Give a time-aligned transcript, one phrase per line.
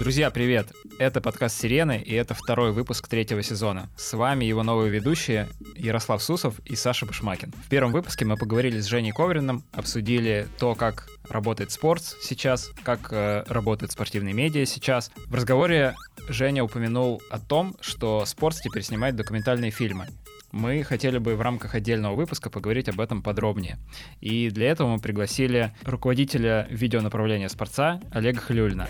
[0.00, 0.72] Друзья, привет!
[0.98, 3.90] Это подкаст «Сирены», и это второй выпуск третьего сезона.
[3.98, 7.52] С вами его новые ведущие Ярослав Сусов и Саша Башмакин.
[7.52, 13.12] В первом выпуске мы поговорили с Женей Ковриным, обсудили то, как работает спорт сейчас, как
[13.12, 15.12] э, работают спортивные медиа сейчас.
[15.26, 15.94] В разговоре
[16.30, 20.06] Женя упомянул о том, что спорт теперь снимает документальные фильмы.
[20.50, 23.78] Мы хотели бы в рамках отдельного выпуска поговорить об этом подробнее.
[24.22, 28.88] И для этого мы пригласили руководителя видеонаправления спорца Олега Халюльна.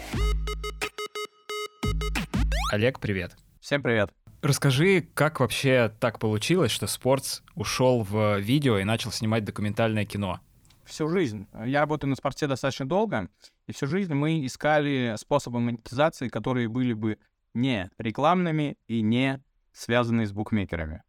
[2.70, 3.36] Олег, привет.
[3.60, 4.14] Всем привет.
[4.42, 10.38] Расскажи, как вообще так получилось, что Спортс ушел в видео и начал снимать документальное кино?
[10.84, 11.48] Всю жизнь.
[11.66, 13.28] Я работаю на спорте достаточно долго,
[13.66, 17.18] и всю жизнь мы искали способы монетизации, которые были бы
[17.54, 21.02] не рекламными и не связанные с букмекерами.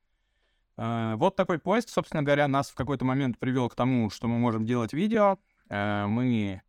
[0.77, 4.39] Э, вот такой поиск, собственно говоря, нас в какой-то момент привел к тому, что мы
[4.39, 5.37] можем делать видео.
[5.69, 6.63] Э, мы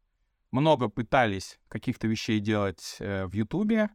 [0.51, 3.89] много пытались каких-то вещей делать э, в Ютубе,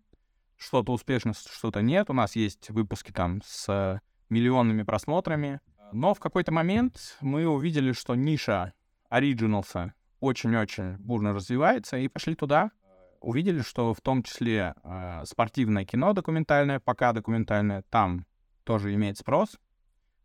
[0.57, 2.09] что-то успешно, что-то нет.
[2.09, 5.61] У нас есть выпуски там с миллионными просмотрами.
[5.93, 8.73] Но в какой-то момент мы увидели, что ниша
[9.09, 12.71] оригиналса очень-очень бурно развивается, и пошли туда.
[13.19, 18.25] Увидели, что в том числе э, спортивное кино документальное, пока документальное, там
[18.63, 19.57] тоже имеет спрос.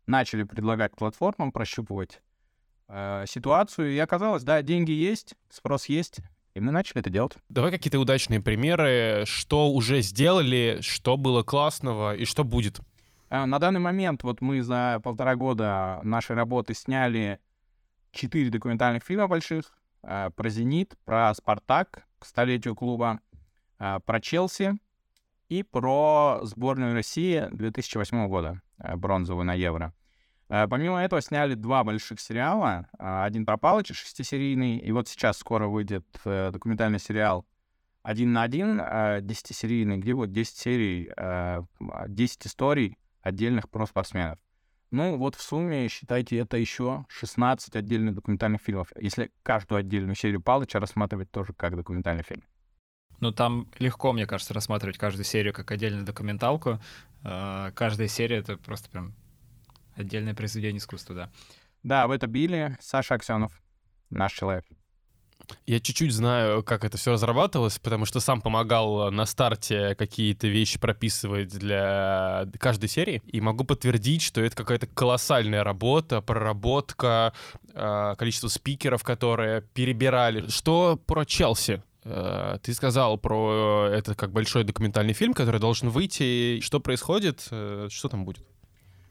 [0.05, 2.21] Начали предлагать платформам, прощупывать
[2.87, 6.19] э, ситуацию, и оказалось, да, деньги есть, спрос есть,
[6.55, 7.33] и мы начали это делать.
[7.49, 12.79] Давай какие-то удачные примеры, что уже сделали, что было классного и что будет.
[13.29, 17.39] А, на данный момент вот мы за полтора года нашей работы сняли
[18.11, 23.19] четыре документальных фильма больших а, про «Зенит», про «Спартак» к столетию клуба,
[23.79, 24.77] а, про «Челси»
[25.49, 29.93] и про сборную России 2008 года, бронзовую на Евро.
[30.53, 32.87] Э, помимо этого сняли два больших сериала.
[32.99, 37.47] Э, один про Палыча, шестисерийный, и вот сейчас скоро выйдет э, документальный сериал
[38.03, 38.77] «Один на один»,
[39.25, 41.09] десятисерийный, где вот 10 серий,
[42.07, 44.37] 10 историй отдельных про спортсменов.
[44.91, 50.41] Ну, вот в сумме, считайте, это еще 16 отдельных документальных фильмов, если каждую отдельную серию
[50.41, 52.43] Палыча рассматривать тоже как документальный фильм.
[53.21, 56.81] Ну, там легко, мне кажется, рассматривать каждую серию как отдельную документалку.
[57.21, 59.15] Каждая серия— это просто прям
[59.95, 61.31] Отдельное произведение искусства, да.
[61.83, 63.61] Да, в это били Саша Аксенов,
[64.09, 64.65] наш человек.
[65.65, 70.79] Я чуть-чуть знаю, как это все разрабатывалось, потому что сам помогал на старте какие-то вещи
[70.79, 73.21] прописывать для каждой серии.
[73.25, 77.33] И могу подтвердить, что это какая-то колоссальная работа, проработка,
[77.73, 80.47] а, количество спикеров, которые перебирали.
[80.47, 81.83] Что про Челси?
[82.05, 86.59] Э, ты сказал про это как большой документальный фильм, который должен выйти.
[86.61, 87.47] Что происходит?
[87.51, 88.45] Э, что там будет?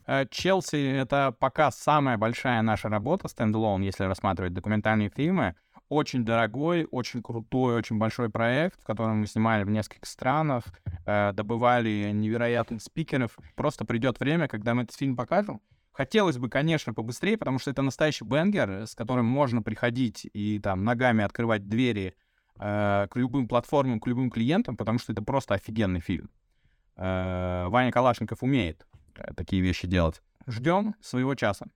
[0.05, 5.55] Э, Челси— это пока самая большая наша работа, стендалон, если рассматривать документальные фильмы.
[5.89, 10.63] Очень дорогой, очень крутой, очень большой проект, в котором мы снимали в нескольких странах,
[11.05, 13.37] э, добывали невероятных спикеров.
[13.55, 15.61] Просто придет время, когда мы этот фильм покажем.
[15.91, 20.83] Хотелось бы, конечно, побыстрее, потому что это настоящий бенгер, с которым можно приходить и там
[20.83, 22.15] ногами открывать двери
[22.59, 26.31] э, к любым платформам, к любым клиентам, потому что это просто офигенный фильм.
[26.95, 28.92] Э, Ваня Калашников умеет Э,
[29.35, 30.21] такие вещи делать.
[30.47, 31.67] Ждем своего часа.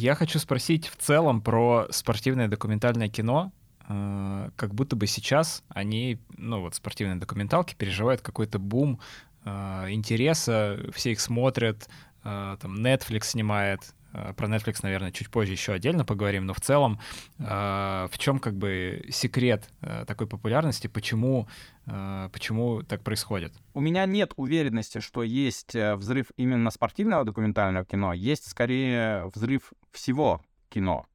[0.00, 3.52] Я хочу спросить в целом про спортивное документальное кино.
[3.88, 9.00] Э, как будто бы сейчас они, ну вот спортивные документалки переживают какой-то бум
[9.44, 9.50] э,
[9.90, 11.88] интереса, все их смотрят,
[12.22, 14.03] там Netflix снимает, Э,
[14.36, 17.00] про Netflix, наверное, чуть позже еще отдельно поговорим, но в целом
[17.38, 21.48] э, в чем как бы секрет э, такой популярности, почему,
[21.84, 23.52] почему так происходит?
[23.74, 30.40] У меня нет уверенности, что есть взрыв именно спортивного документального кино, есть скорее взрыв всего
[30.68, 31.06] кино.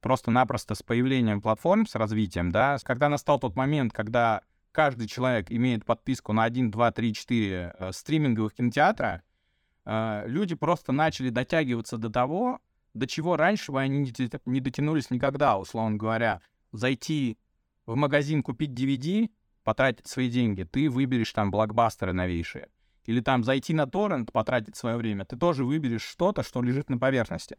[0.00, 4.42] Просто-напросто с появлением платформ, с развитием, да, когда настал тот момент, когда
[4.76, 9.25] каждый человек имеет подписку на 1, 2, 3, 4 стриминговых кинотеатра, а,
[9.86, 12.60] люди просто начали дотягиваться до того,
[12.94, 14.12] до чего раньше бы они
[14.46, 16.40] не дотянулись никогда, условно говоря.
[16.72, 17.38] Зайти
[17.86, 19.30] в магазин, купить DVD,
[19.62, 22.68] потратить свои деньги, ты выберешь там блокбастеры новейшие.
[23.04, 26.98] Или там зайти на торрент, потратить свое время, ты тоже выберешь что-то, что лежит на
[26.98, 27.56] поверхности.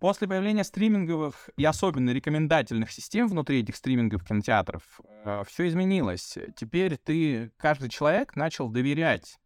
[0.00, 4.82] После появления стриминговых и особенно рекомендательных систем внутри этих стриминговых кинотеатров
[5.24, 6.36] э, все изменилось.
[6.56, 9.38] Теперь ты, каждый человек начал доверять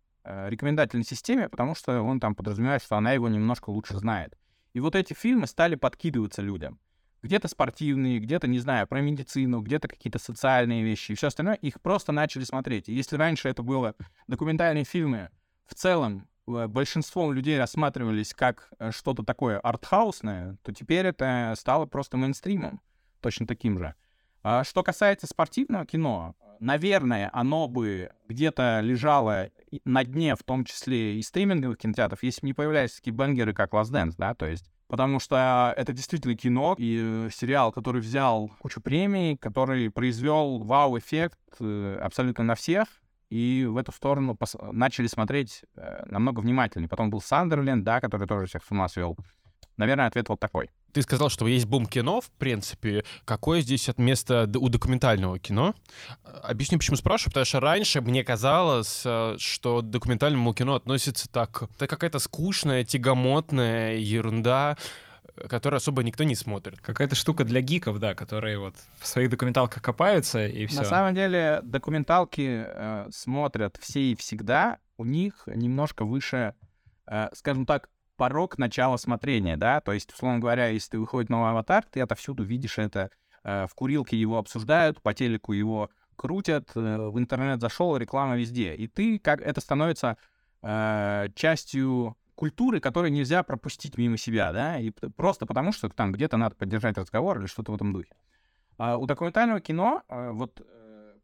[0.49, 4.37] рекомендательной системе, потому что он там подразумевает, что она его немножко лучше знает.
[4.75, 6.79] И вот эти фильмы стали подкидываться людям.
[7.23, 11.55] Где-то спортивные, где-то, не знаю, про медицину, где-то какие-то социальные вещи и все остальное.
[11.55, 12.89] Их просто начали смотреть.
[12.89, 13.95] И если раньше это было
[14.29, 15.31] документальные фильмы,
[15.67, 21.87] в целом э, большинством людей рассматривались как э, что-то такое артхаусное, то теперь это стало
[21.87, 22.81] просто мейнстримом,
[23.21, 23.95] точно таким же.
[24.51, 29.51] А что касается спортивного кино, наверное, оно бы где-то лежало
[29.85, 33.75] на дне, в том числе и стриминговых кинотеатров, если бы не появлялись такие бенгеры, как
[33.75, 38.51] Last Dance, да, то есть потому что это действительно кино и э, сериал, который взял
[38.61, 42.89] кучу премий, который произвел вау-эффект э, абсолютно на всех,
[43.29, 46.89] и в эту сторону пос- начали смотреть э, намного внимательнее.
[46.89, 49.15] Потом был Сандерленд, да, который тоже всех с ума свел.
[49.77, 50.71] Наверное, ответ вот такой.
[50.93, 53.05] Ты сказал, что есть бум кино, в принципе.
[53.25, 55.75] Какое здесь от места у документального кино?
[56.43, 57.33] Объясню, почему спрашиваю.
[57.33, 61.65] Потому что раньше мне казалось, э, что к документальному кино относится так...
[61.77, 64.77] Это какая-то скучная, тягомотная ерунда,
[65.49, 66.81] которую особо никто не смотрит.
[66.81, 70.79] Какая-то штука для гиков, да, которые вот в своих документалках копаются и все.
[70.79, 74.79] На самом деле документалки э, смотрят все и всегда.
[74.97, 76.55] У них немножко выше,
[77.07, 77.89] э, скажем так,
[78.19, 82.43] порог начала смотрения, да, то есть, условно говоря, если ты выходит новый аватар, ты отовсюду
[82.43, 83.11] видишь это,
[83.45, 88.75] э, в курилке его обсуждают, по телеку его крутят, э, в интернет зашел, реклама везде,
[88.75, 90.19] и ты, как это становится
[90.63, 96.37] э, частью культуры, которую нельзя пропустить мимо себя, да, и просто потому, что там где-то
[96.37, 98.13] надо поддержать разговор или что-то в этом духе.
[98.79, 100.61] А у документального кино вот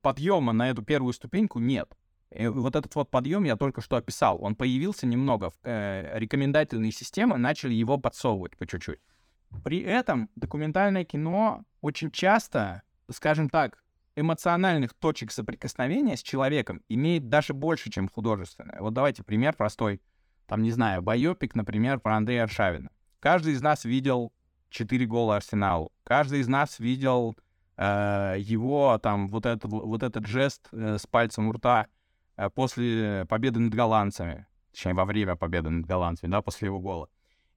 [0.01, 1.97] подъема на эту первую ступеньку нет.
[2.35, 4.43] И вот этот вот подъем я только что описал.
[4.43, 8.99] Он появился немного, э, рекомендательные системы начали его подсовывать по чуть-чуть.
[9.63, 13.85] При этом документальное кино очень часто, скажем так,
[14.17, 18.81] эмоциональных точек соприкосновения с человеком имеет даже больше, чем художественное.
[18.81, 20.01] Вот давайте пример простой.
[20.47, 22.91] Там, не знаю, байопик, например, про Андрея Аршавина.
[23.21, 24.33] Каждый из нас видел
[24.71, 25.93] четыре гола Арсеналу.
[26.03, 27.37] Каждый из нас видел
[27.77, 31.94] э, его, там, вот, это, вот этот жест э, с пальцем у рта Э,
[32.55, 37.09] после победы над голландцами, точнее, во время победы над голландцами, да, после его гола.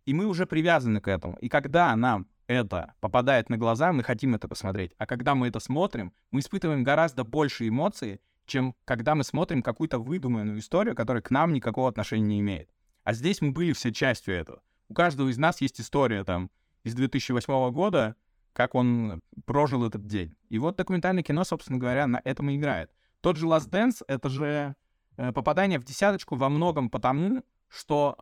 [0.06, 1.36] И мы уже привязаны к этому.
[1.42, 4.94] И когда нам это попадает на глаза, мы хотим это посмотреть.
[4.98, 10.00] А когда мы это смотрим, мы испытываем гораздо больше эмоций, чем когда мы смотрим какую-то
[10.00, 12.70] выдуманную историю, которая к нам никакого отношения не имеет.
[13.04, 14.62] А здесь мы были все частью этого.
[14.90, 16.50] У каждого из нас есть история там
[16.84, 18.16] из 2008 года,
[18.54, 20.36] как он прожил этот день.
[20.50, 22.90] И вот документальное кино, собственно говоря, на этом и играет.
[23.22, 24.76] Тот же Last Dance— это же
[25.18, 28.18] э, попадание в десяточку во многом потому, что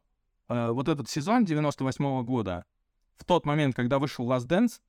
[0.47, 2.65] э, вот этот сезон 98 -го года,
[3.17, 4.81] в тот момент, когда вышел Last Dance,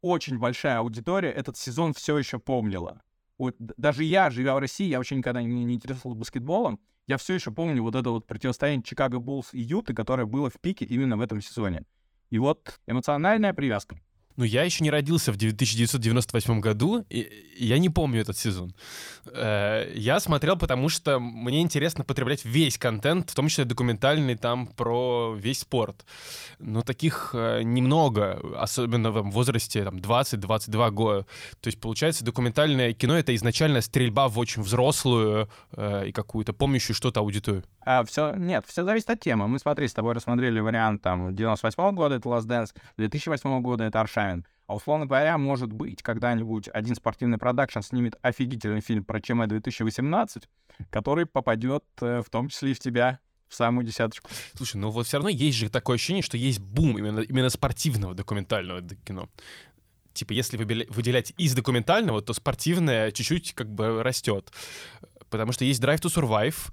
[0.00, 3.02] очень большая аудитория этот сезон все еще помнила.
[3.38, 7.34] Вот, даже я, живя в России, я вообще никогда не, не интересовался баскетболом, я все
[7.34, 11.16] еще помню вот это вот противостояние Чикаго Буллс и Юты, которое было в пике именно
[11.16, 11.84] в этом сезоне.
[12.30, 13.96] И вот эмоциональная привязка.
[14.36, 18.74] Ну, я еще не родился в 1998 году, и я не помню этот сезон.
[19.26, 24.66] Э, я смотрел, потому что мне интересно потреблять весь контент, в том числе документальный там
[24.66, 26.04] про весь спорт.
[26.58, 31.26] Но таких э, немного, особенно в возрасте там 20-22 года.
[31.60, 36.96] То есть, получается, документальное кино— это изначально стрельба в очень взрослую э, и какую-то помнящую
[36.96, 37.64] что-то аудиторию.
[37.84, 39.48] А, все, нет, все зависит от темы.
[39.48, 44.00] Мы, смотри, с тобой рассмотрели вариант там 98 года— это Last Dance, 2008 года— это
[44.00, 44.46] Аршавин, Шавин.
[44.66, 50.48] А условно говоря, может быть, когда-нибудь один спортивный продакшн снимет офигительный фильм про ЧМ 2018,
[50.90, 54.30] который попадет э, в том числе и в тебя в самую десяточку.
[54.54, 58.14] Слушай, ну вот все равно есть же такое ощущение, что есть бум именно, именно спортивного
[58.14, 59.28] документального кино.
[60.14, 64.52] Типа, если выделять из документального, то спортивное чуть-чуть как бы растет.
[65.28, 66.72] Потому что есть Drive to Survive,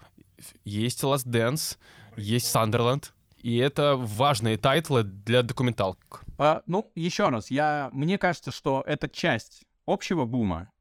[0.64, 1.78] есть Last Dance,
[2.16, 6.24] есть Sunderland, и это важные title ы для документалок.
[6.40, 10.72] А, ну, еще раз, я, мне кажется, что это часть общего бума,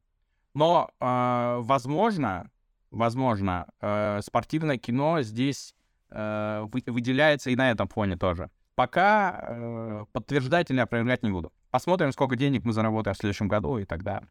[0.54, 2.48] но, э, возможно,
[2.92, 5.74] возможно, э, спортивное кино здесь
[6.10, 8.50] э, вы, выделяется и на этом фоне тоже.
[8.76, 11.52] Пока э, подтверждать или опровергать не буду.
[11.70, 14.22] Посмотрим, сколько денег мы заработаем в следующем году, и тогда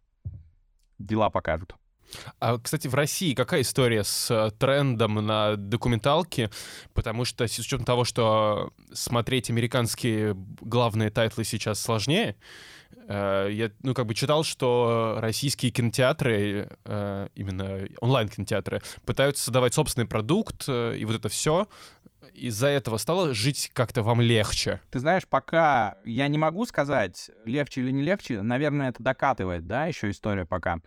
[0.98, 1.76] дела покажут.
[2.40, 6.50] А, кстати, в России какая история с э, трендом на документалки?
[6.94, 12.36] Потому что с учетом того, что смотреть американские главные title ы сейчас сложнее,
[13.08, 20.08] э, я, ну, как бы читал, что российские кинотеатры, э, именно онлайн-кинотеатры, пытаются создавать собственный
[20.08, 21.68] продукт, и вот это все.
[22.34, 24.80] Из-за этого стало жить как-то вам легче?
[24.92, 29.88] Ты знаешь, пока я не могу сказать, легче или не легче, наверное, это докатывает, да,
[29.88, 30.80] еще история пока.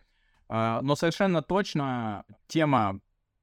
[0.53, 3.01] А, но совершенно точно тема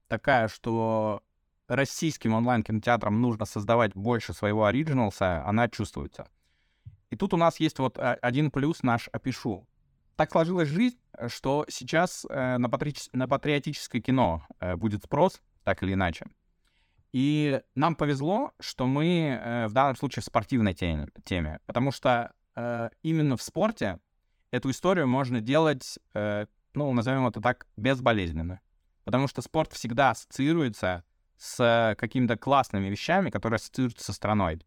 [0.10, 1.24] такая, что
[1.70, 6.28] российским онлайн-кинотеатрам нужно создавать больше своего оригиналса, она чувствуется.
[7.10, 9.66] И тут у нас есть вот а, один плюс наш опишу.
[10.18, 10.98] Так сложилась жизнь,
[11.28, 12.94] что сейчас э, на, патри...
[13.14, 16.26] на патриотическое кино э, будет спрос, так или иначе.
[17.14, 22.34] И нам повезло, что мы э, в данном случае в спортивной теме, теме потому что
[23.04, 24.00] именно в спорте
[24.50, 26.00] эту историю можно делать,
[26.78, 28.62] ну, назовем это так, безболезненно.
[29.04, 31.04] Потому что спорт всегда ассоциируется
[31.38, 34.62] с какими-то классными вещами, которые ассоциируются со страной.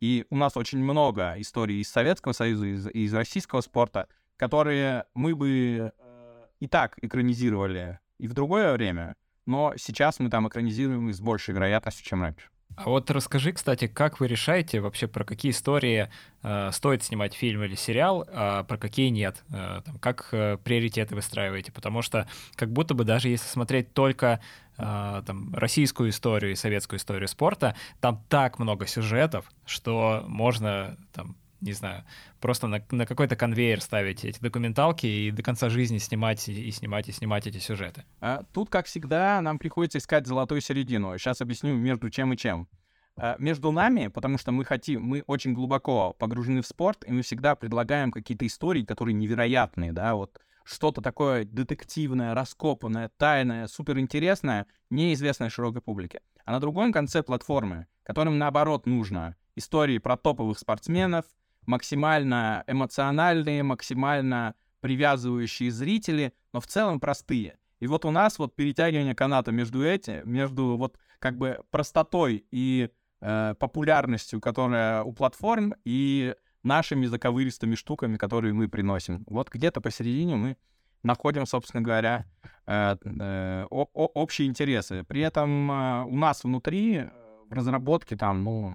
[0.00, 5.34] И у нас очень много историй из Советского Союза, из, из российского спорта, которые мы
[5.34, 11.14] бы э, и так экранизировали и в другое время, но сейчас мы там экранизируем их
[11.14, 12.48] с большей вероятностью, чем раньше.
[12.76, 16.10] А вот расскажи, кстати, как вы решаете вообще, про какие истории
[16.42, 19.44] э, стоит снимать фильм или сериал, а про какие нет?
[19.50, 21.70] Э, там, как э, приоритеты выстраиваете?
[21.70, 24.40] Потому что как будто бы даже если смотреть только
[24.76, 31.36] э, там, российскую историю и советскую историю спорта, там так много сюжетов, что можно там,
[31.64, 32.04] не знаю,
[32.40, 37.08] просто на, на какой-то конвейер ставить эти документалки и до конца жизни снимать и снимать
[37.08, 38.04] и снимать эти сюжеты.
[38.20, 41.16] А, тут, как всегда, нам приходится искать золотую середину.
[41.18, 42.68] Сейчас объясню между чем и чем.
[43.16, 47.22] А, между нами, потому что мы хотим, мы очень глубоко погружены в спорт, и мы
[47.22, 55.50] всегда предлагаем какие-то истории, которые невероятные, да, вот что-то такое детективное, раскопанное, тайное, суперинтересное, неизвестное
[55.50, 56.20] широкой публике.
[56.44, 61.24] А на другом конце платформы, которым наоборот нужно истории про топовых спортсменов,
[61.66, 67.58] максимально эмоциональные, максимально привязывающие зрители, но в целом простые.
[67.80, 72.90] И вот у нас вот перетягивание каната между этим, между вот как бы простотой и
[73.20, 79.24] э, популярностью, которая у платформ, и нашими заковыристыми штуками, которые мы приносим.
[79.26, 80.56] Вот где-то посередине мы
[81.02, 82.26] находим, собственно говоря,
[82.66, 85.04] э, э, о, о, общие интересы.
[85.04, 87.10] При этом э, у нас внутри э,
[87.48, 88.74] в разработке там, ну,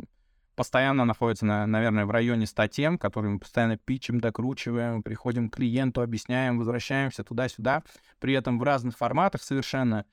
[0.59, 5.55] постоянно находится, на, наверное, в районе 100 тем, которые мы постоянно пичем, докручиваем, приходим к
[5.55, 7.81] клиенту, объясняем, возвращаемся туда-сюда,
[8.19, 10.03] при этом в разных форматах совершенно.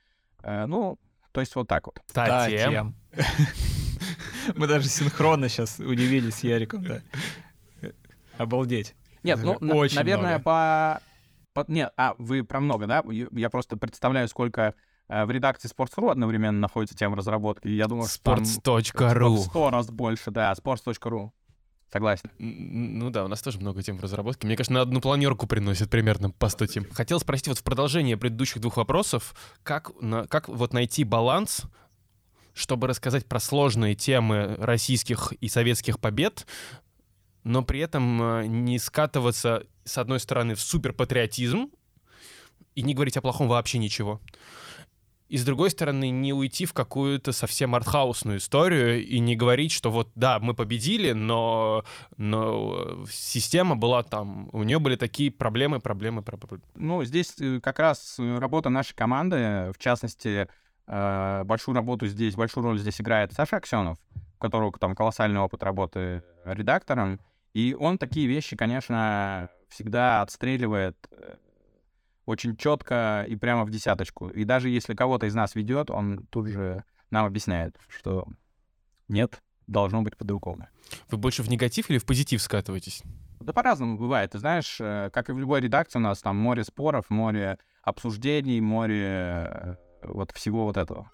[0.45, 1.01] Э, ну,
[1.33, 2.01] то есть вот так вот.
[2.07, 2.95] 100 тем.
[4.55, 7.01] Мы даже синхронно сейчас удивились с Яриком, да.
[8.39, 8.95] Обалдеть.
[9.25, 11.03] Нет, ну, наверное, по...
[11.67, 13.03] Нет, а, вы про много, да?
[13.33, 14.77] Я просто представляю, сколько
[15.09, 17.69] в редакции Sports.ru одновременно находится тема разработки.
[17.69, 18.83] Я думаю, Sports.ru.
[18.83, 21.31] что сто раз больше, да, Sports.ru.
[21.93, 22.29] Согласен.
[22.39, 24.47] Ну да, у нас тоже много тем в разработке.
[24.47, 26.87] Мне кажется, на одну планерку приносит примерно по 100 тем.
[26.91, 31.63] Хотел спросить вот в продолжение предыдущих двух вопросов, как, на, как вот найти баланс,
[32.55, 36.47] чтобы рассказать про сложные темы российских и советских побед,
[37.45, 41.71] но при этом э, не скатываться, с одной стороны, в суперпатриотизм
[42.75, 44.21] и не говорить о плохом вообще ничего
[45.29, 49.91] и с другой стороны не уйти в какую-то совсем артхаусную историю и не говорить, что
[49.91, 51.85] вот да, мы победили, но,
[52.17, 56.63] но система была там, у нее были такие проблемы, проблемы, проблемы.
[56.75, 60.49] Ну, здесь э, как раз работа нашей команды, в частности,
[60.87, 65.63] э, большую работу здесь, большую роль здесь играет Саша Аксенов, у которого там колоссальный опыт
[65.63, 67.21] работы редактором,
[67.53, 71.37] и он такие вещи, конечно, всегда отстреливает э,
[72.27, 74.29] очень четко и прямо в десяточку.
[74.29, 78.27] И даже если кого-то из нас ведет, он тут же нам объясняет, что
[79.09, 80.69] нет, должно быть по-другому.
[81.11, 83.03] Вы больше в негатив или в позитив скатываетесь?
[83.41, 84.33] Да по-разному бывает.
[84.33, 88.61] Ты знаешь, э, как и в любой редакции у нас там море споров, море обсуждений,
[88.61, 91.09] море э, вот всего вот этого.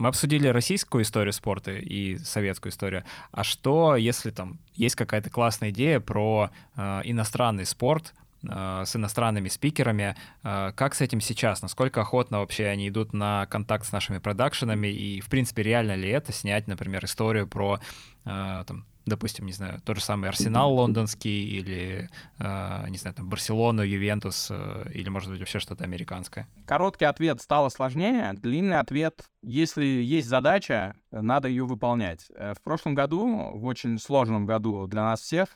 [0.00, 3.04] Мы обсудили российскую историю спорта и советскую историю.
[3.32, 10.14] А что, если там есть какая-то классная идея про э, иностранный спорт, с иностранными спикерами.
[10.44, 11.60] Э, как с этим сейчас?
[11.60, 14.88] Насколько охотно вообще они идут на контакт с нашими продакшенами?
[14.88, 17.80] И, в принципе, реально ли это снять, например, историю про,
[18.24, 23.82] э, там, допустим, не знаю, тот же самый Арсенал лондонский или, не знаю, там, Барселону,
[23.82, 24.50] Ювентус
[24.92, 26.46] или, может быть, вообще что-то американское?
[26.66, 28.34] Короткий ответ стало сложнее.
[28.34, 32.28] Длинный ответ, если есть задача, надо ее выполнять.
[32.28, 35.48] В прошлом году, в очень сложном году для нас всех,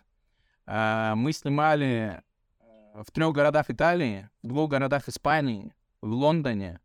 [0.67, 2.23] мы снимали
[2.95, 6.81] в трех городах Италии, в двух городах Испании, в Лондоне,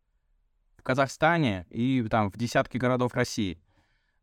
[0.76, 3.60] в Казахстане и там в десятки городов России.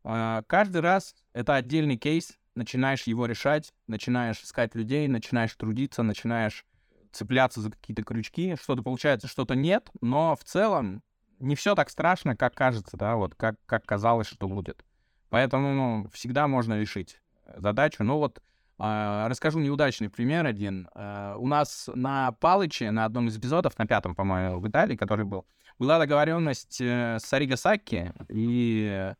[0.02, 6.64] А, каждый раз это отдельный кейс, начинаешь его решать, начинаешь искать людей, начинаешь трудиться, начинаешь
[7.12, 11.02] цепляться за какие-то крючки, что-то получается, что-то нет, но в целом
[11.38, 14.84] не все так страшно, как кажется, да, вот как, как казалось, что будет.
[15.28, 17.20] Поэтому ну, всегда можно решить
[17.56, 18.04] задачу.
[18.04, 18.42] Ну вот
[18.78, 20.88] расскажу неудачный пример один.
[20.94, 25.24] А, у нас на Палыче, на одном из эпизодов, на пятом, по-моему, в Италии, который
[25.24, 25.46] был,
[25.78, 29.14] была договоренность э, с Ариго Сакки и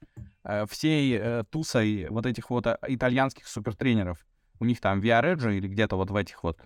[0.44, 4.26] э, всей э, тусой вот этих вот итальянских супертренеров.
[4.60, 6.58] У них там Виареджо или где-то вот в этих вот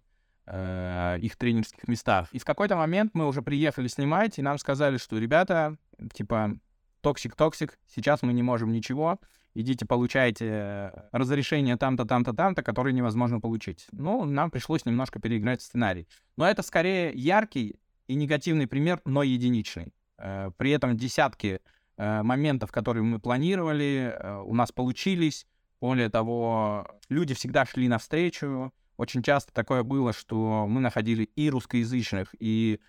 [0.49, 2.27] их тренерских местах.
[2.33, 5.77] И в какой-то момент мы уже приехали снимать, и нам сказали, что, ребята,
[6.13, 6.57] типа,
[7.03, 9.21] toxic-toxic, сейчас мы не можем ничего,
[9.55, 13.87] идите получайте разрешение там-то, там-то, там-то, которое невозможно получить.
[13.93, 16.07] Ну, нам пришлось немножко переиграть сценарий.
[16.37, 17.77] Но это скорее яркий
[18.07, 19.93] и негативный пример, но единичный.
[20.19, 21.61] Э, при этом десятки
[21.97, 25.47] э, моментов, которые мы планировали, э, у нас получились.
[25.81, 28.73] Более того, люди всегда шли навстречу.
[28.97, 32.81] Очень часто такое было, что мы находили и русскоязычных, и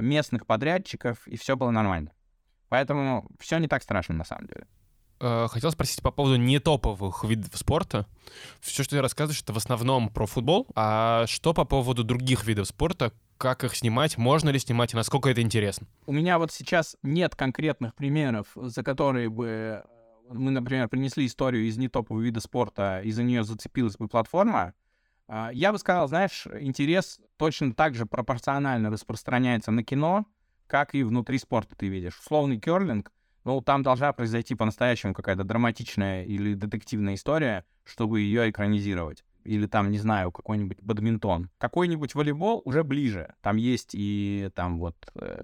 [0.00, 2.12] местных подрядчиков, и все было нормально.
[2.68, 4.66] Поэтому все не так страшно на самом деле.
[5.22, 8.06] Хотел спросить по поводу не топовых видов спорта.
[8.60, 10.66] Все, что ты рассказываешь, это в основном про футбол.
[10.74, 13.12] А что по поводу других видов спорта?
[13.42, 15.88] как их снимать, можно ли снимать и насколько это интересно?
[16.06, 19.82] У меня вот сейчас нет конкретных примеров, за которые бы э,
[20.30, 24.74] мы, например, принесли историю из нетопового вида спорта, и за нее зацепилась бы платформа.
[25.26, 30.26] А, я бы сказал, знаешь, интерес точно так же пропорционально распространяется на кино,
[30.66, 32.18] как и внутри спорта ты видишь.
[32.18, 33.10] Условный керлинг,
[33.44, 39.90] ну, там должна произойти по-настоящему какая-то драматичная или детективная история, чтобы ее экранизировать или там,
[39.90, 41.50] не знаю, какой-нибудь бадминтон.
[41.58, 43.34] Какой-нибудь волейбол уже ближе.
[43.40, 45.42] Там есть и там вот э,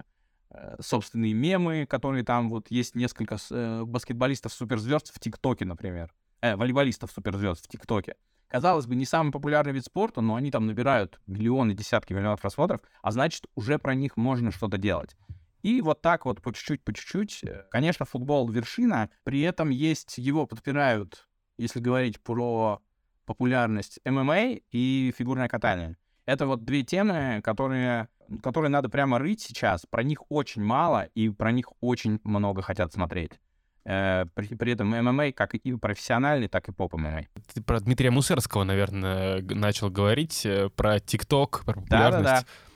[0.50, 6.12] э собственные мемы, которые там вот есть несколько э, баскетболистов суперзвезд в ТикТоке, например.
[6.40, 8.14] Э, волейболистов суперзвезд в ТикТоке.
[8.48, 12.80] Казалось бы, не самый популярный вид спорта, но они там набирают миллионы, десятки миллионов просмотров,
[13.02, 15.16] а значит, уже про них можно что-то делать.
[15.62, 17.44] И вот так вот по чуть-чуть, по чуть-чуть.
[17.44, 22.80] Э, конечно, футбол вершина, при этом есть, его подпирают, если говорить про
[23.24, 25.96] популярность ММА и фигурное катание.
[26.26, 28.08] Это вот две темы, которые,
[28.42, 29.86] которые надо прямо рыть сейчас.
[29.86, 33.32] Про них очень мало, и про них очень много хотят смотреть.
[33.84, 37.22] Э, при, при этом ММА как и профессиональный, так и поп-ММА.
[37.54, 42.24] Ты про Дмитрия Мусерского, наверное, начал говорить, э, про ТикТок, про популярность.
[42.24, 42.67] Да-да-да.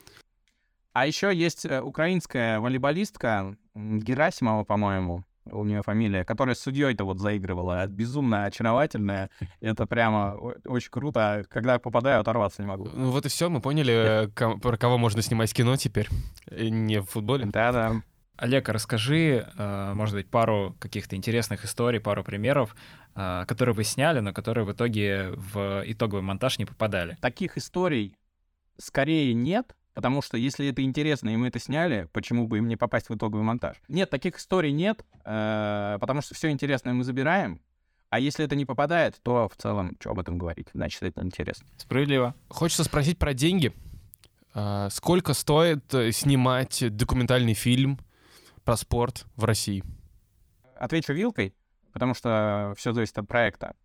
[0.93, 7.19] А еще есть э, украинская волейболистка Герасимова, по-моему у нее фамилия, которая с судьей-то вот
[7.19, 9.31] заигрывала, безумно очаровательная.
[9.61, 11.45] Это прямо очень круто.
[11.49, 12.89] Когда попадаю, оторваться не могу.
[12.93, 16.09] Ну вот и все, мы поняли, про кого можно снимать кино теперь,
[16.51, 17.47] не в футболе.
[17.47, 18.03] Да-да.
[18.37, 22.75] Олег, расскажи, э, может быть, пару каких-то интересных историй, пару примеров,
[23.15, 27.17] э, которые вы сняли, но которые в итоге в итоговый монтаж не попадали.
[27.21, 28.17] Таких историй
[28.79, 32.77] скорее нет, Потому что если это интересно, и мы это сняли, почему бы им не
[32.77, 33.77] попасть в итоговый монтаж?
[33.89, 37.61] Нет, таких историй нет, э, потому что все интересное мы забираем.
[38.09, 40.69] А если это не попадает, то в целом, что об этом говорить?
[40.75, 41.67] Значит, это интересно.
[41.79, 42.35] Справедливо.
[42.49, 43.73] Хочется спросить про деньги.
[44.55, 47.99] А, сколько стоит э, снимать документальный фильм
[48.65, 49.83] про спорт в России?
[50.77, 51.55] Отвечу вилкой,
[51.93, 53.77] потому что все зависит от проекта.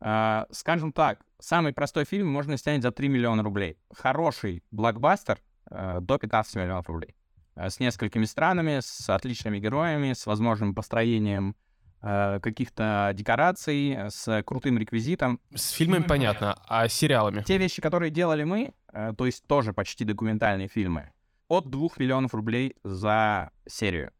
[0.00, 3.78] А, скажем так, самый простой фильм можно снять за 3 миллиона рублей.
[3.94, 7.14] Хороший блокбастер э, до 15 миллионов рублей.
[7.54, 11.56] Э, с несколькими странами, с отличными героями, с возможным построением
[12.02, 15.40] э, каких-то декораций, с крутым реквизитом.
[15.54, 17.42] С фильмами понятно, а с сериалами?
[17.42, 18.74] Те вещи, которые делали мы,
[19.16, 21.10] то есть тоже почти документальные фильмы,
[21.48, 24.12] от 2 миллионов рублей за серию.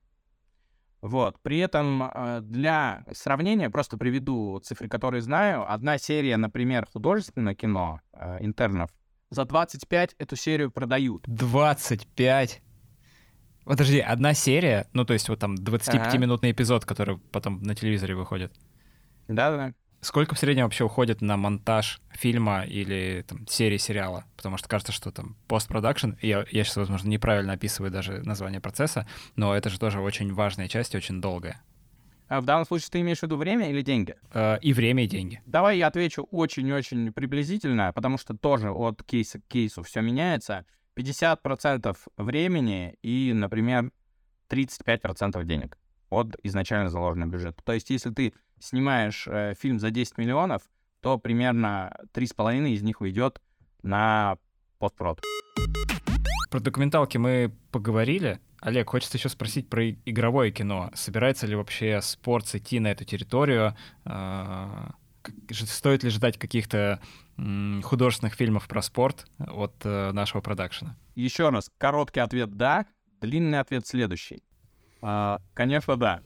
[1.06, 1.40] Вот.
[1.40, 5.70] При этом э, для сравнения просто приведу цифры, которые знаю.
[5.72, 8.90] Одна серия, например, художественное кино э, интернов
[9.30, 11.22] за 25 эту серию продают.
[11.28, 12.60] 25?
[13.64, 14.88] Подожди, одна серия?
[14.94, 18.52] Ну, то есть вот там 25-минутный эпизод, который потом на телевизоре выходит.
[19.28, 19.74] Да-да.
[20.06, 24.24] Сколько в среднем вообще уходит на монтаж фильма или там, серии сериала?
[24.36, 29.04] Потому что кажется, что там постпродакшн, я, я сейчас, возможно, неправильно описываю даже название процесса,
[29.34, 31.60] но это же тоже очень важная часть очень долгая.
[32.28, 34.14] А в данном случае ты имеешь в виду время или деньги?
[34.32, 35.42] Э, и время, и деньги.
[35.44, 40.66] Давай я отвечу очень-очень приблизительно, потому что тоже от кейса к кейсу все меняется.
[40.96, 43.90] 50% времени и, например,
[44.50, 45.76] 35% денег
[46.10, 47.62] от изначально заложенного бюджета.
[47.64, 50.62] То есть если ты снимаешь э, фильм за 10 миллионов,
[51.00, 53.40] то примерно 3,5 из них уйдет
[53.82, 54.38] на
[54.78, 55.20] постпрод.
[56.50, 58.40] Про документалки мы поговорили.
[58.60, 60.90] Олег, хочется еще спросить про игровое кино.
[60.94, 63.76] Собирается ли вообще спорт идти на эту территорию?
[64.04, 64.94] А,
[65.50, 67.00] стоит ли ждать каких-то
[67.82, 70.96] художественных фильмов про спорт от э, нашего продакшена?
[71.14, 72.86] Еще раз, короткий ответ «да»,
[73.20, 74.42] длинный ответ следующий.
[75.02, 76.20] А, конечно, да.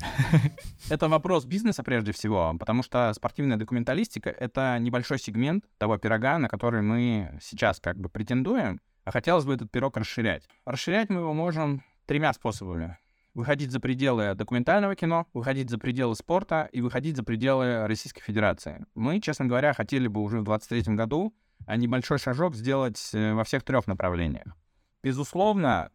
[0.90, 6.48] Это вопрос бизнеса прежде всего, потому что спортивная документалистика— это небольшой сегмент того пирога, на
[6.48, 10.46] который мы сейчас как бы претендуем, а хотелось бы этот пирог расширять.
[10.66, 12.98] Расширять мы его можем тремя способами.
[13.32, 18.84] Выходить за пределы документального кино, выходить за пределы спорта и выходить за пределы Российской Федерации.
[18.94, 21.34] Мы, честно говоря, хотели бы уже в 2023 году
[21.66, 24.46] а небольшой шажок сделать э, во всех трех направлениях.
[25.02, 25.90] Безусловно,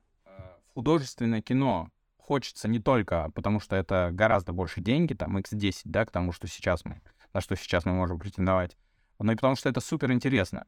[0.79, 6.11] художественное кино хочется не только потому, что это гораздо больше деньги, там, x10, да, к
[6.11, 7.01] тому, что сейчас мы,
[7.33, 8.77] на что сейчас мы можем претендовать,
[9.19, 10.65] но и потому, что это супер интересно.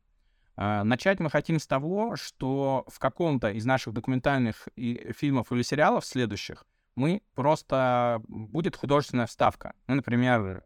[0.58, 5.62] А, начать мы хотим с того, что в каком-то из наших документальных и фильмов или
[5.62, 9.76] сериалов следующих мы просто будет художественная вставка.
[9.88, 10.66] Ну, например,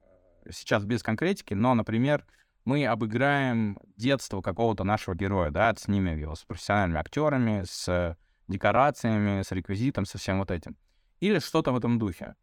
[0.50, 2.26] сейчас без конкретики, но, например,
[2.64, 9.52] мы обыграем детство какого-то нашего героя, да, снимем его с профессиональными актерами, с декорациями, с
[9.52, 10.78] реквизитом, со всем вот этим.
[11.20, 12.36] Или что-то в этом духе.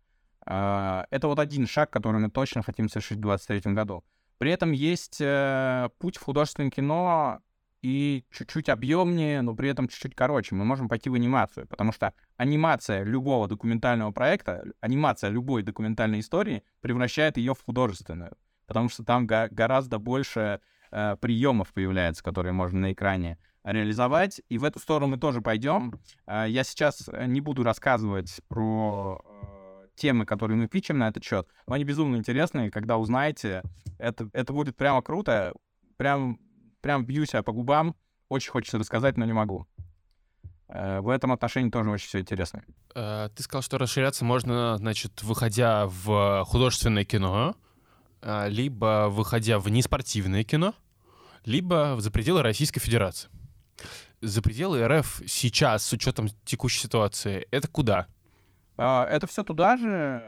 [0.46, 4.04] А, это вот один шаг, который мы точно хотим совершить в 2023 году.
[4.38, 7.40] При этом есть э, путь в художественное кино
[7.80, 10.54] и чуть-чуть объемнее, но при этом чуть-чуть короче.
[10.54, 16.64] Мы можем пойти в анимацию, потому что анимация любого документального проекта, анимация любой документальной истории
[16.80, 18.36] превращает ее в художественную,
[18.66, 20.60] потому что там го- гораздо больше
[20.90, 24.40] э, приемов появляется, которые можно на экране реализовать.
[24.48, 26.00] И в эту сторону мы тоже пойдем.
[26.26, 31.48] Э, я сейчас не буду рассказывать про э, темы, которые мы пичем на этот счет,
[31.66, 32.70] но они безумно интересные.
[32.70, 33.62] Когда узнаете,
[33.98, 35.54] это, это будет прямо круто.
[35.96, 36.38] Прям
[36.82, 37.96] прям бью себя по губам.
[38.28, 39.66] Очень хочется рассказать, но не могу.
[40.68, 42.62] Э, в этом отношении тоже очень все интересно.
[42.94, 47.54] Э, ты сказал, что расширяться можно, значит, выходя в художественное кино,
[48.20, 50.74] э, либо выходя в неспортивное кино,
[51.44, 53.30] либо за пределы Российской Федерации.
[54.20, 58.06] За пределы РФ сейчас, с учетом текущей ситуации, это куда?
[58.76, 60.22] Это все туда же.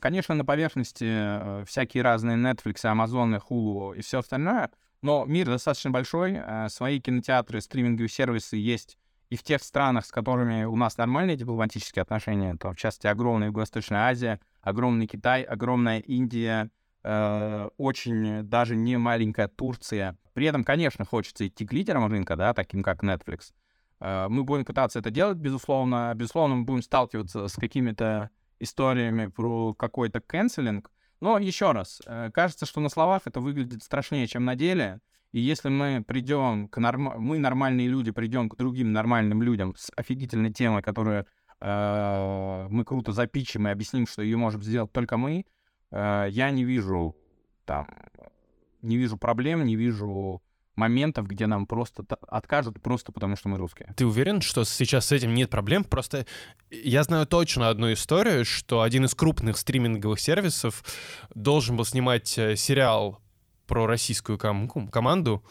[0.00, 4.70] Конечно, на поверхности всякие разные Netflix, Amazon, Hulu и все остальное—
[5.02, 8.96] но мир достаточно большой, э, свои кинотеатры, стриминговые сервисы есть
[9.30, 13.48] и в тех странах, с которыми у нас нормальные дипломатические отношения, то в частности огромная
[13.48, 16.70] Юго-Восточная Азия, огромный Китай, огромная Индия,
[17.04, 20.16] э, очень даже не маленькая Турция.
[20.34, 23.52] При этом, конечно, хочется идти к лидерам рынка, да, таким как Netflix.
[24.00, 26.12] Э, мы будем пытаться это делать, безусловно.
[26.14, 32.66] Безусловно, мы будем сталкиваться с какими-то историями про какой-то канцелинг, но еще раз, э, кажется,
[32.66, 35.00] что на словах это выглядит страшнее, чем на деле.
[35.32, 37.14] И если мы придем к норм...
[37.18, 41.26] мы нормальные люди придем к другим нормальным людям с офигительной темой, которую
[41.60, 45.46] э, мы круто запичим и объясним, что ее можем сделать только мы,
[45.92, 47.16] я не вижу
[47.64, 47.86] там
[48.82, 50.42] не вижу проблем, не вижу
[50.74, 53.92] моментов, где нам просто откажут просто потому, что мы русские.
[53.96, 55.84] Ты уверен, что сейчас с этим нет проблем?
[55.84, 56.26] Просто
[56.70, 60.82] я знаю точно одну историю, что один из крупных стриминговых сервисов
[61.34, 63.20] должен был снимать э, сериал
[63.66, 65.44] про российскую ком- команду,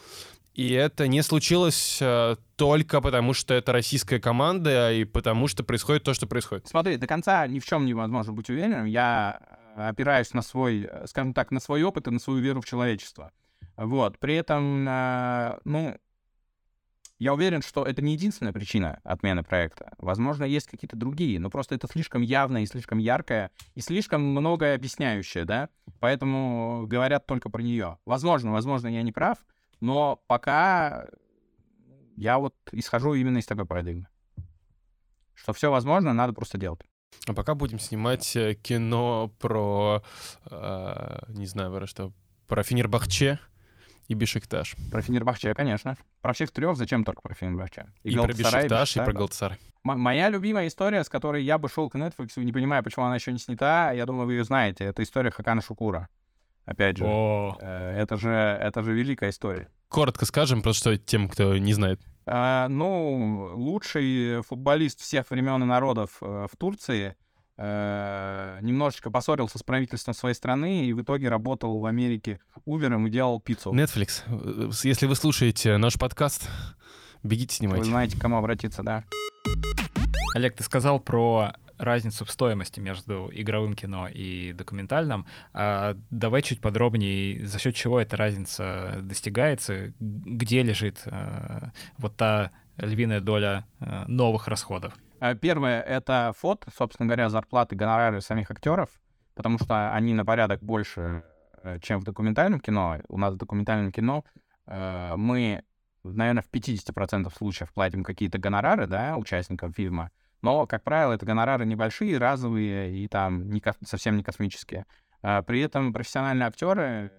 [0.54, 6.02] и это не случилось э, только потому, что это российская команда и потому, что происходит
[6.02, 6.68] то, что происходит.
[6.68, 8.84] Смотри, до конца ни в чем невозможно быть уверенным.
[8.84, 9.40] Я
[9.74, 12.66] э, опираюсь на свой, э, скажем так, на свой опыт и на свою веру в
[12.66, 13.32] человечество.
[13.76, 14.18] Вот.
[14.18, 15.96] При этом, э, ну,
[17.18, 19.94] я уверен, что это не единственная причина отмены проекта.
[19.98, 24.74] Возможно, есть какие-то другие, но просто это слишком явное и слишком яркое, и слишком многое
[24.74, 25.68] объясняющее, да?
[26.00, 27.98] Поэтому говорят только про нее.
[28.06, 29.38] Возможно, возможно, я не прав,
[29.80, 31.06] но пока
[32.16, 34.08] я вот исхожу именно из такой парадигмы.
[35.34, 36.80] Что все возможно, надо просто делать.
[37.26, 40.02] А пока будем снимать э, кино про,
[40.50, 42.12] э, не знаю, про что,
[42.48, 43.38] про Фенербахче,
[44.08, 44.76] и Бешикташ.
[44.90, 45.96] Про Фенербахче, конечно.
[46.20, 47.86] Про всех трех зачем только про Фенербахче?
[48.02, 49.58] И, и про Бешикташ, и про Галатасарай.
[49.84, 53.32] Моя любимая история, с которой я бы шел к Netflix, не понимаю, почему она еще
[53.32, 54.84] не снята, я думаю, вы ее знаете.
[54.84, 56.08] Это история Хакана Шукура.
[56.64, 57.56] Опять же, О.
[57.60, 59.68] Э, это же, это же великая история.
[59.88, 62.00] Коротко скажем, просто что тем, кто не знает.
[62.26, 67.16] А, ну, лучший футболист всех времен и народов э, в Турции—
[67.56, 73.10] э, немножечко поссорился с правительством своей страны и в итоге работал в Америке Uber и
[73.10, 73.72] делал пиццу.
[73.72, 76.48] Netflix, э, если вы слушаете наш подкаст,
[77.22, 77.84] бегите снимайте.
[77.84, 79.04] Вы знаете, к кому обратиться, да.
[80.34, 85.26] Олег, ты сказал про разницу в стоимости между игровым кино и документальным.
[85.52, 92.50] А давай чуть подробнее, за счет чего эта разница достигается, где лежит э, вот та
[92.76, 94.94] львиная доля э, новых расходов.
[95.20, 98.90] Э, первое— это фот, собственно говоря, зарплаты, гонорары самих актеров,
[99.34, 101.22] потому что они на порядок больше,
[101.62, 102.98] э, чем в документальном кино.
[103.08, 104.24] У нас в документальном кино
[104.66, 105.62] э, мы,
[106.02, 110.10] наверное, в 50% случаев платим какие-то гонорары, да, участникам фильма,
[110.42, 114.86] но, как правило, это гонорары небольшие, разовые и там не, совсем не космические.
[115.20, 117.12] При этом профессиональные актеры,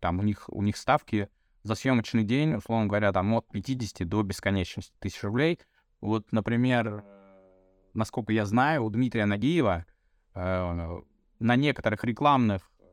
[0.00, 1.28] там у них, у них ставки
[1.62, 5.60] за съемочный день, условно говоря, там от 50 до бесконечности тысяч рублей—
[6.00, 7.04] вот, например,
[7.92, 9.84] насколько я знаю, у Дмитрия Нагиева
[10.34, 11.00] э,
[11.38, 12.84] на некоторых рекламных э,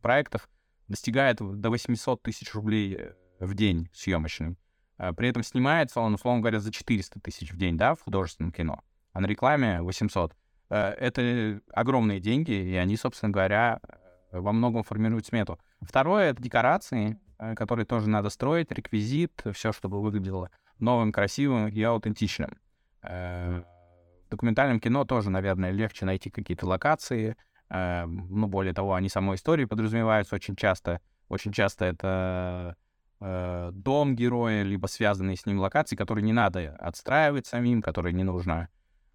[0.00, 0.48] проектах
[0.86, 2.98] достигает до 800 тысяч рублей
[3.40, 4.56] в день съемочным.
[4.98, 8.52] Э, при этом снимается он, условно говоря, за 400 тысяч в день, да, в художественном
[8.52, 8.82] кино.
[9.12, 10.34] а на рекламе 800.
[10.70, 13.80] Э, это огромные деньги, и они, собственно говоря,
[14.32, 15.60] э, во многом формируют смету.
[15.80, 17.20] Второе— это декорации,
[17.56, 22.58] которые тоже надо строить, реквизит, все, чтобы выглядело новым, красивым и аутентичным.
[23.02, 23.64] В
[24.30, 27.36] документальном кино тоже, наверное, легче найти какие-то локации,
[27.68, 31.00] ну, более того, они самой историей подразумеваются очень часто.
[31.28, 32.76] Очень часто это
[33.72, 38.68] дом героя, либо связанные с ним локации, которые не надо отстраивать самим, которые не нужно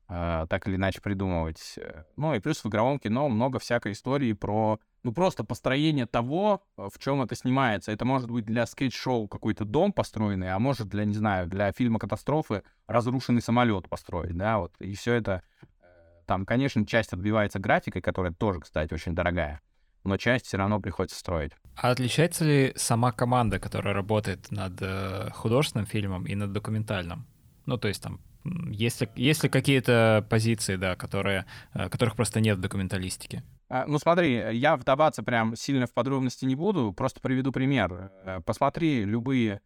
[0.10, 1.78] э, так или иначе придумывать.
[2.16, 6.98] Ну и плюс в игровом кино много всякой истории про, ну просто построение того, в
[7.00, 7.92] чем это снимается.
[7.92, 12.00] Это может быть для скетч-шоу какой-то дом построенный, а может для, не знаю, для фильма
[12.00, 14.74] катастрофы разрушенный самолет построить, да, вот.
[14.80, 15.86] И все это э,
[16.26, 19.62] там, конечно, часть отбивается графикой, которая тоже, кстати, очень дорогая,
[20.04, 21.52] но часть все равно приходится строить.
[21.82, 27.26] А отличается ли сама команда, которая работает над э, художественным фильмом и над документальным?
[27.66, 32.42] Ну, то есть там есть ли, есть ли какие-то позиции, да, которые, э, которых просто
[32.42, 33.44] нет в документалистике?
[33.70, 38.12] А, ну смотри, я вдаваться прям сильно в подробности не буду, просто приведу пример.
[38.26, 39.62] Э, посмотри любые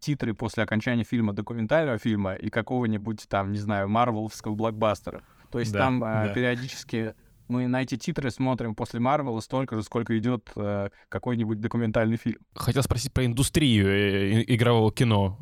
[0.00, 5.22] титры после окончания фильма, документального фильма и какого-нибудь там, не знаю, марвеловского блокбастера.
[5.50, 6.28] То есть да, там да.
[6.28, 7.14] периодически
[7.48, 12.38] мы на эти титры смотрим после Марвела столько же, сколько идет э, какой-нибудь документальный фильм.
[12.54, 15.38] Хотел спросить про индустрию игрового кино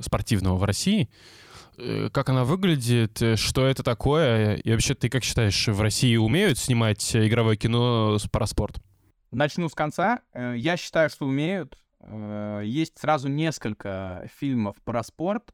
[0.00, 1.08] спортивного в России.
[1.78, 6.16] Э, как она выглядит, э, что это такое, и вообще ты как считаешь, в России
[6.16, 8.80] умеют снимать игровое кино про спорт?
[9.30, 10.22] Начну с конца.
[10.32, 11.78] Э, я считаю, что умеют.
[12.62, 15.52] Есть сразу несколько фильмов про спорт,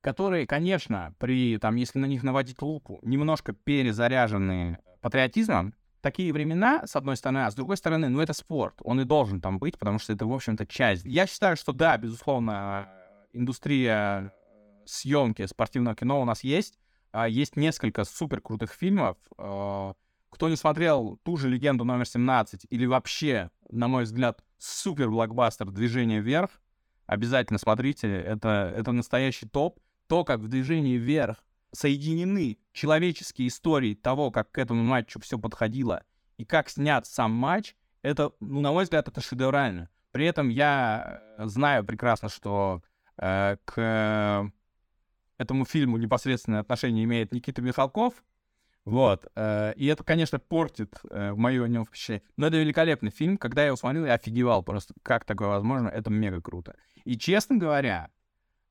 [0.00, 5.74] которые, конечно, при, там, если на них наводить лупу, немножко перезаряжены патриотизмом.
[6.00, 9.40] Такие времена, с одной стороны, а с другой стороны, ну это спорт, он и должен
[9.40, 11.04] там быть, потому что это, в общем-то, часть.
[11.04, 12.88] Я считаю, что да, безусловно,
[13.32, 14.32] индустрия
[14.84, 16.78] съемки спортивного кино у нас есть.
[17.12, 19.16] А, есть несколько супер крутых фильмов.
[19.38, 19.94] А,
[20.30, 25.70] кто не смотрел ту же «Легенду номер 17» или вообще, на мой взгляд, супер блокбастер
[25.70, 26.50] «Движение вверх»,
[27.06, 28.08] обязательно смотрите.
[28.08, 29.80] Это, это настоящий топ.
[30.08, 31.42] То, как в «Движении вверх»
[31.76, 36.02] соединены человеческие истории того, как к этому матчу все подходило,
[36.38, 39.88] и как снят сам матч, это, ну, на мой взгляд, это шедеврально.
[40.12, 42.82] При этом я э, знаю прекрасно, что
[43.18, 44.52] э, к
[45.38, 48.14] этому фильму непосредственное отношение имеет Никита Михалков.
[48.84, 49.26] Вот.
[49.34, 52.22] Э, и это, конечно, портит э, мое о нем впечатление.
[52.36, 53.36] Но это великолепный фильм.
[53.36, 55.88] Когда я его смотрел, я офигевал просто, как такое возможно.
[55.88, 56.76] Это мега круто.
[57.04, 58.10] И, честно говоря,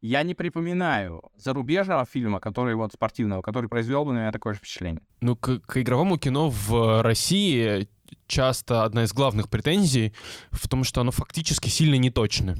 [0.01, 4.59] я не припоминаю зарубежного фильма, который вот спортивного, который произвел бы на меня такое же
[4.59, 5.01] впечатление.
[5.21, 7.87] Ну, к, к игровому кино в России
[8.27, 10.13] часто одна из главных претензий
[10.51, 12.55] в том, что оно фактически сильно неточно.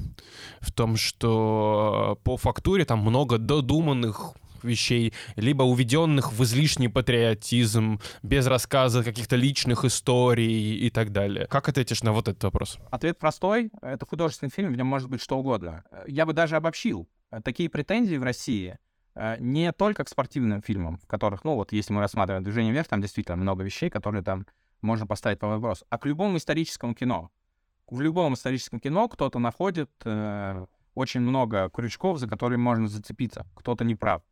[0.59, 8.47] В том, что по фактуре там много додуманных вещей, либо уведенных в излишний патриотизм, без
[8.47, 11.45] рассказа каких-то личных историй и так далее.
[11.47, 12.79] Как ответишь на вот этот вопрос?
[12.91, 13.69] Ответ простой.
[13.81, 15.83] Это художественный фильм, в нем может быть что угодно.
[16.07, 17.07] Я бы даже обобщил.
[17.43, 18.77] Такие претензии в России
[19.15, 22.87] э, не только к спортивным фильмам, в которых, ну вот, если мы рассматриваем «Движение вверх»,
[22.87, 24.45] там действительно много вещей, которые там
[24.81, 27.31] можно поставить по вопросу, а к любому историческому кино.
[27.87, 33.45] В любом историческом кино кто-то находит э, очень много крючков, за которые можно зацепиться.
[33.55, 34.23] Кто-то не прав.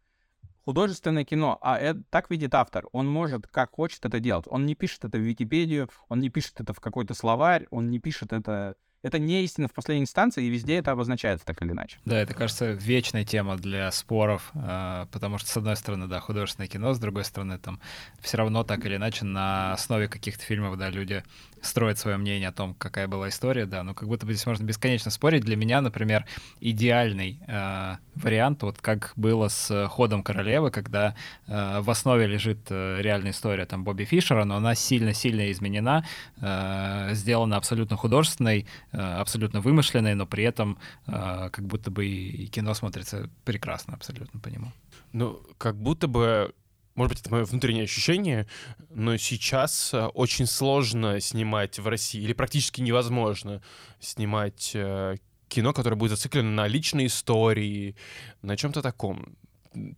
[0.65, 4.45] Художественное кино, а это, так видит автор, он может, как хочет это делать.
[4.47, 7.99] Он не пишет это в Википедию, он не пишет это в какой-то словарь, он не
[7.99, 11.97] пишет это это не истина в последней инстанции, и везде это обозначается так или иначе.
[12.05, 16.69] Да, это, кажется, вечная тема для споров, э, потому что, с одной стороны, да, художественное
[16.69, 17.79] кино, с другой стороны, там
[18.21, 21.23] все равно так или иначе на основе каких-то фильмов, да, люди
[21.63, 24.63] строят свое мнение о том, какая была история, да, но как будто бы здесь можно
[24.63, 25.43] бесконечно спорить.
[25.43, 26.25] Для меня, например,
[26.59, 31.15] идеальный э, вариант, вот как было с «Ходом королевы», когда
[31.47, 36.05] э, в основе лежит э, реальная история там Бобби Фишера, но она сильно-сильно изменена,
[36.41, 42.47] э, сделана абсолютно художественной, э, абсолютно вымышленной, но при этом э, как будто бы и
[42.47, 44.71] кино смотрится прекрасно абсолютно по нему.
[45.13, 46.53] Ну, как будто бы
[46.95, 48.47] может быть, это мое внутреннее ощущение,
[48.89, 53.61] но сейчас э, очень сложно снимать в России, или практически невозможно
[53.99, 57.95] снимать э, кино, которое будет зациклено на личной истории,
[58.41, 59.35] на чем-то таком.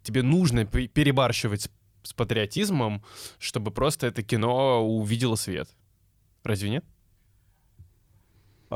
[0.03, 1.69] Тебе нужно перебарщивать
[2.03, 3.03] с патриотизмом,
[3.39, 5.69] чтобы просто это кино увидело свет.
[6.43, 6.85] Разве нет?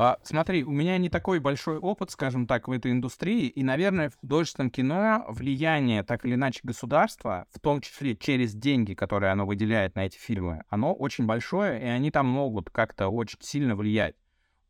[0.02, 4.08] А, смотри, у меня не такой большой опыт, скажем так, в этой индустрии, и, наверное,
[4.08, 9.44] в художественном кино влияние, так или иначе, государства, в том числе через деньги, которые оно
[9.44, 14.16] выделяет на эти фильмы, оно очень большое, и они там могут как-то очень сильно влиять.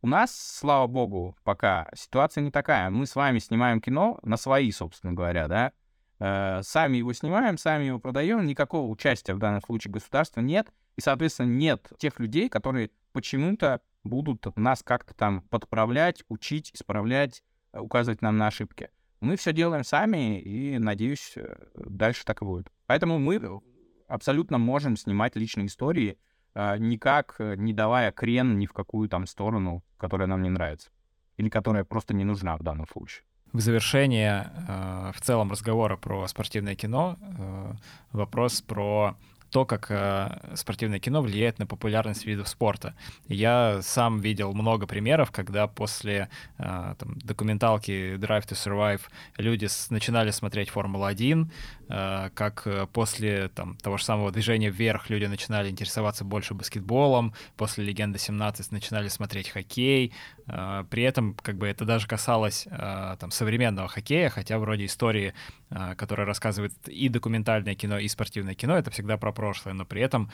[0.02, 2.90] У нас, слава богу, пока ситуация не такая.
[2.90, 5.72] Мы с вами снимаем кино на свои, собственно говоря, да.
[6.18, 11.00] Э, сами его снимаем, сами его продаем, никакого участия в данном случае государства нет, и,
[11.00, 18.22] соответственно, нет тех людей, которые почему-то будут нас как-то там подправлять, учить, исправлять, э, указывать
[18.22, 18.90] нам на ошибки.
[19.20, 22.70] Мы все делаем сами, и, надеюсь, э, дальше так и будет.
[22.86, 23.60] Поэтому мы
[24.08, 26.18] абсолютно можем снимать личные истории,
[26.52, 30.90] никак не давая крен ни в какую там сторону, которая нам не нравится,
[31.36, 36.26] или которая просто не нужна в данном случае в завершение э, в целом разговора про
[36.28, 37.72] спортивное кино э,
[38.12, 39.16] вопрос про
[39.50, 42.94] то, как э, спортивное кино влияет на популярность видов спорта.
[43.28, 49.00] Я сам видел много примеров, когда после э, там, документалки Drive to Survive
[49.38, 55.11] люди с, начинали смотреть Формулу-1, э, как э, после там, того же самого движения вверх
[55.11, 60.12] люди начинали интересоваться больше баскетболом, после Легенды 17 начинали смотреть хоккей.
[60.46, 65.35] Э, при этом как бы это даже касалось э, там, современного хоккея, хотя вроде истории,
[65.70, 70.03] э, которые рассказывают и документальное кино, и спортивное кино, это всегда про прошлое, но при
[70.03, 70.31] этом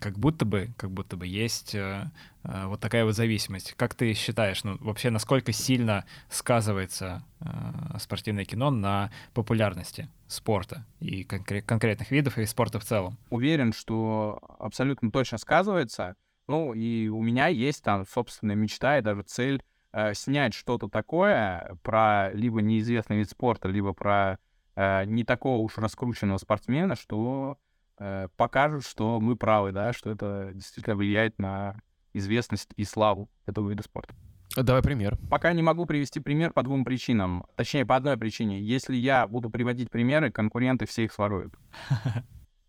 [0.00, 2.10] как будто бы, как будто бы есть э,
[2.44, 3.74] э, вот такая вот зависимость.
[3.76, 7.29] Как ты считаешь, ну вообще насколько сильно сказывается э,
[7.98, 13.18] спортивное кино на популярности спорта и конкрет, конкретных видов и спорта в целом?
[13.30, 16.16] Уверен, что абсолютно точно сказывается.
[16.48, 21.76] Ну и у меня есть там собственная мечта и даже цель э, снять что-то такое
[21.82, 24.38] про либо неизвестный вид спорта, либо про
[24.74, 27.58] э, не такого уж раскрученного спортсмена, что
[27.98, 31.80] э, покажут, что мы правы, да, что это действительно влияет на
[32.12, 34.14] известность и славу этого вида спорта.
[34.56, 35.16] Давай пример.
[35.30, 37.44] Пока не могу привести пример по двум причинам.
[37.56, 38.60] Точнее, по одной причине.
[38.60, 41.54] Если я буду приводить примеры, конкуренты все их своруют.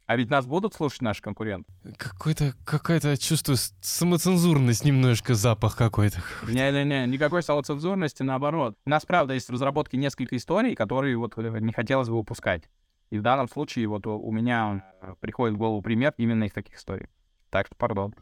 [0.08, 1.72] А ведь нас будут слушать наши конкуренты.
[1.98, 6.20] Какой-то, какое-то чувство самоцензурность немножко, запах какой-то.
[6.50, 8.76] Не-не-не, никакой самоцензурности, наоборот.
[8.86, 12.64] У нас, правда, есть в разработке несколько историй, которые вот э, не хотелось бы выпускать.
[13.10, 16.76] И в данном случае вот у меня э, приходит в голову пример именно из таких
[16.76, 17.08] историй.
[17.50, 18.14] Так что, пардон.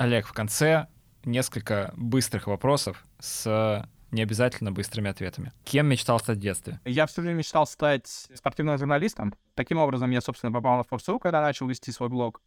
[0.00, 0.88] Олег, в конце
[1.24, 5.52] несколько быстрых вопросов с не обязательно быстрыми ответами.
[5.64, 6.80] Кем мечтал стать в детстве?
[6.84, 9.34] Я всю жизнь мечтал стать спортивным журналистом.
[9.54, 12.40] Таким образом, я, собственно, попал на Форсу, когда начал вести свой блог.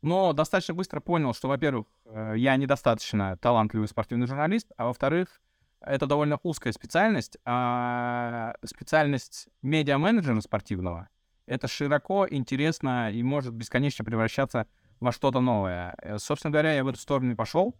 [0.00, 5.40] Но достаточно быстро понял, что, во-первых, э, я недостаточно талантливый спортивный журналист, а во-вторых,
[5.80, 11.08] это довольно узкая специальность, а специальность медиа-менеджера спортивного—
[11.46, 14.66] это широко, интересно и может бесконечно превращаться
[15.00, 15.94] во что-то новое.
[15.98, 17.74] Э, собственно говоря, я в эту сторону и пошел.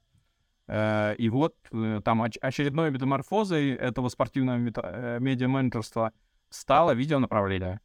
[0.68, 4.58] Э, и вот э, там очередной метаморфозой этого спортивного
[5.18, 6.12] медиа-менеджерства
[6.50, 7.80] стало видеонаправление.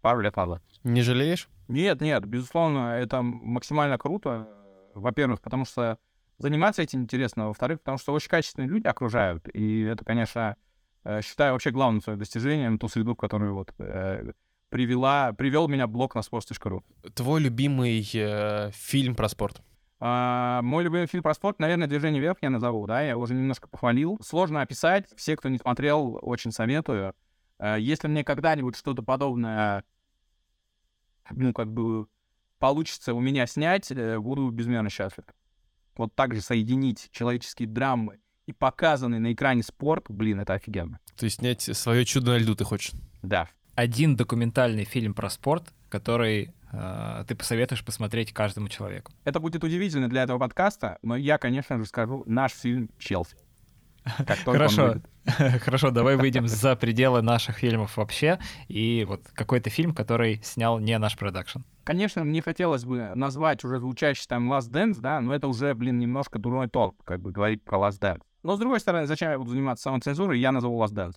[0.00, 0.62] Пару лет назад.
[0.84, 1.48] Не жалеешь?
[1.68, 4.48] Нет, нет, безусловно, это максимально круто.
[4.94, 5.98] Во-первых, потому что
[6.38, 10.56] заниматься этим интересно, во-вторых, потому что очень качественные люди окружают, и это, конечно,
[11.04, 14.32] э, считаю вообще главным своим достижением, ту среду, которую вот э,
[14.68, 16.82] привела, привел меня блог на sports.ru.
[17.14, 19.62] Твой любимый э, фильм про спорт?
[19.98, 23.68] А, мой любимый фильм про спорт, наверное, «Движение вверх» я назову, да, я уже немножко
[23.68, 24.18] похвалил.
[24.22, 27.14] Сложно описать, все, кто не смотрел, очень советую.
[27.58, 29.84] А, если мне когда-нибудь что-то подобное,
[31.30, 32.06] ну, как бы,
[32.58, 35.24] получится у меня снять, э, буду безмерно счастлив
[35.98, 41.00] вот так же соединить человеческие драмы и показанный на экране спорт, блин, это офигенно.
[41.16, 42.92] То есть снять свое чудо на льду ты хочешь?
[43.22, 43.48] Да.
[43.74, 49.12] Один документальный фильм про спорт, который э, ты посоветуешь посмотреть каждому человеку.
[49.24, 53.36] Это будет удивительно для этого подкаста, но я, конечно же, скажу наш фильм «Челси».
[54.44, 54.96] Хорошо.
[55.60, 58.38] Хорошо, давай выйдем за пределы наших фильмов вообще.
[58.68, 61.60] И вот какой-то фильм, который снял не наш продакшн.
[61.82, 65.98] Конечно, мне хотелось бы назвать уже звучащий там Last Dance, да, но это уже, блин,
[65.98, 68.22] немножко дурной толк, как бы говорить про Last Dance.
[68.42, 71.14] Но, с другой стороны, зачем я буду заниматься самоцензурой, я назову Last Dance.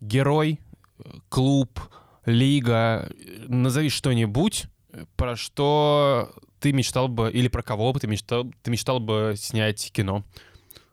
[0.00, 0.58] Герой,
[1.28, 1.78] клуб,
[2.24, 3.10] лига,
[3.48, 4.66] назови что-нибудь,
[5.16, 9.92] про что ты мечтал бы, или про кого бы ты мечтал, ты мечтал бы снять
[9.92, 10.24] кино.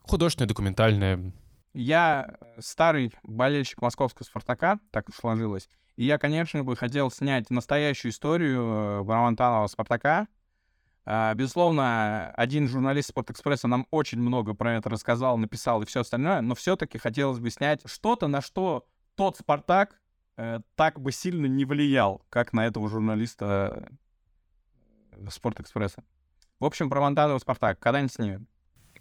[0.02, 1.32] Художественное, документальное.
[1.74, 5.70] Я старый болельщик московского «Спартака», так сложилось.
[5.96, 10.28] И я, конечно, бы хотел снять настоящую историю э, «Спартака».
[11.06, 16.42] А, безусловно, один журналист «Спортэкспресса» нам очень много про это рассказал, написал и все остальное,
[16.42, 20.00] но все-таки хотелось бы снять что-то, на что тот «Спартак»
[20.40, 23.90] э, так бы сильно не влиял, как на этого журналиста
[25.12, 26.04] э, «Спортэкспресса».
[26.60, 28.48] В общем, про Монтанова «Спартак» когда-нибудь снимем.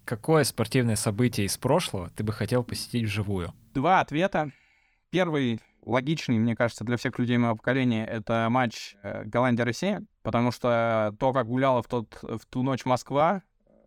[0.05, 3.53] Какое спортивное событие из прошлого ты бы хотел посетить вживую?
[3.72, 4.51] Два ответа.
[5.11, 11.14] Первый логичный, мне кажется, для всех людей моего поколения, это матч э, Голландия-Россия, потому что
[11.20, 13.43] то, как гуляла в, тот, в ту ночь Москва,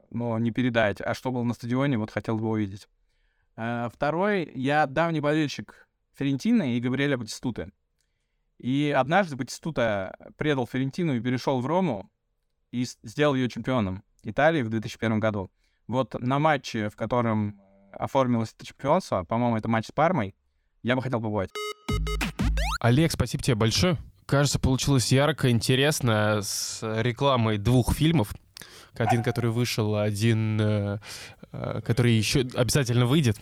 [0.10, 2.88] ну, не передать, а что было на стадионе, вот хотел бы увидеть.
[3.56, 5.88] Второй, я давний болельщик
[6.22, 7.72] Ферентина и Габриэля Батистуты.
[8.60, 12.12] И однажды Батистута предал Ферентину и перешел в Рому
[12.72, 15.50] и сделал ее чемпионом Италии в 2001 году.
[15.88, 17.60] Вот на матче, в котором
[17.92, 20.36] оформилось это чемпионство, по-моему, это матч с Пармой,
[20.84, 21.50] я бы хотел побывать.
[22.80, 23.98] Олег, спасибо тебе большое.
[24.28, 28.32] Кажется, получилось ярко, интересно, с рекламой двух фильмов.
[28.94, 31.00] Один, который вышел, один, э,
[31.52, 33.40] э, который еще обязательно выйдет.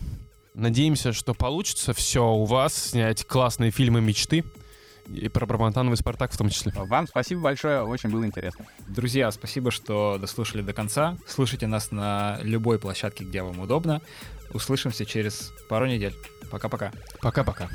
[0.60, 4.44] Надеемся, что получится все у вас, снять классные фильмы мечты.
[5.08, 6.70] И про Брамантанова и Спартак в том числе.
[6.76, 8.66] Вам спасибо большое, очень было интересно.
[8.86, 11.16] Друзья, спасибо, что дослушали до конца.
[11.26, 14.02] Слушайте нас на любой площадке, где вам удобно.
[14.52, 16.14] Услышимся через пару недель.
[16.50, 16.92] Пока-пока.
[17.22, 17.70] Пока-пока.